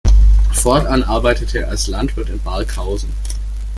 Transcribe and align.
Fortan 0.51 1.03
arbeitete 1.03 1.59
er 1.59 1.67
als 1.69 1.85
Landwirt 1.85 2.29
in 2.29 2.41
Barkhausen. 2.41 3.13